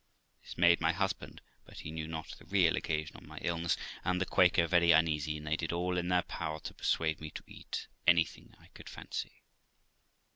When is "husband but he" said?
0.93-1.91